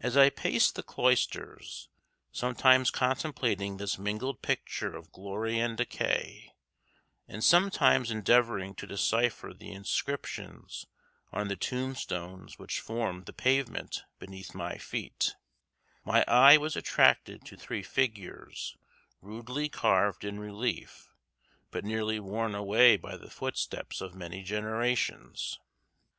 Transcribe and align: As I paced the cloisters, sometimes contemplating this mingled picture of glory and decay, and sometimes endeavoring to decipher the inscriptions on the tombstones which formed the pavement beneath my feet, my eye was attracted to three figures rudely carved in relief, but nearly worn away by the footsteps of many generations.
As 0.00 0.16
I 0.16 0.30
paced 0.30 0.74
the 0.74 0.82
cloisters, 0.82 1.90
sometimes 2.32 2.88
contemplating 2.88 3.76
this 3.76 3.98
mingled 3.98 4.40
picture 4.40 4.96
of 4.96 5.12
glory 5.12 5.58
and 5.58 5.76
decay, 5.76 6.54
and 7.28 7.44
sometimes 7.44 8.10
endeavoring 8.10 8.74
to 8.76 8.86
decipher 8.86 9.52
the 9.52 9.70
inscriptions 9.70 10.86
on 11.30 11.48
the 11.48 11.56
tombstones 11.56 12.58
which 12.58 12.80
formed 12.80 13.26
the 13.26 13.34
pavement 13.34 14.04
beneath 14.18 14.54
my 14.54 14.78
feet, 14.78 15.34
my 16.06 16.24
eye 16.26 16.56
was 16.56 16.74
attracted 16.74 17.44
to 17.44 17.54
three 17.54 17.82
figures 17.82 18.78
rudely 19.20 19.68
carved 19.68 20.24
in 20.24 20.40
relief, 20.40 21.10
but 21.70 21.84
nearly 21.84 22.18
worn 22.18 22.54
away 22.54 22.96
by 22.96 23.14
the 23.14 23.28
footsteps 23.28 24.00
of 24.00 24.14
many 24.14 24.42
generations. 24.42 25.60